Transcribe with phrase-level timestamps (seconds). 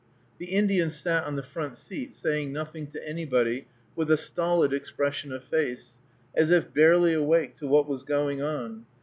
[0.39, 5.31] The Indian sat on the front seat, saying nothing to anybody, with a stolid expression
[5.31, 5.93] of face,
[6.33, 8.87] as if barely awake to what was going on.